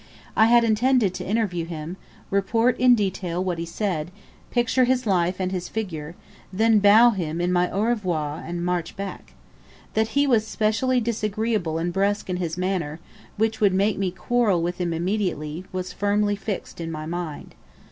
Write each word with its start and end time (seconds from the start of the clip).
I 0.35 0.47
had 0.47 0.63
intended 0.63 1.13
to 1.13 1.27
interview 1.27 1.63
him, 1.65 1.95
report 2.31 2.75
in 2.79 2.95
detail 2.95 3.43
what 3.43 3.59
he 3.59 3.67
said, 3.67 4.09
picture 4.49 4.85
his 4.85 5.05
life 5.05 5.39
and 5.39 5.51
his 5.51 5.69
figure, 5.69 6.15
then 6.51 6.79
bow 6.79 7.11
him 7.11 7.37
my 7.51 7.69
"au 7.69 7.83
revoir," 7.83 8.43
and 8.43 8.65
march 8.65 8.95
back. 8.95 9.33
That 9.93 10.17
he 10.17 10.25
was 10.25 10.47
specially 10.47 10.99
disagreeable 11.01 11.77
and 11.77 11.93
brusque 11.93 12.31
in 12.31 12.37
his 12.37 12.57
manner, 12.57 12.99
which 13.37 13.61
would 13.61 13.75
make 13.75 13.99
me 13.99 14.09
quarrel 14.09 14.63
with 14.63 14.81
him 14.81 14.91
immediately, 14.91 15.65
was 15.71 15.93
firmly 15.93 16.35
fixed 16.35 16.81
in 16.81 16.89
my 16.91 17.05
mind. 17.05 17.53